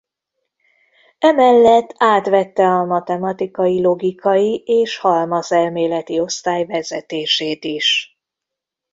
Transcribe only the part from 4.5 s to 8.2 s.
és halmazelméleti osztály vezetését is.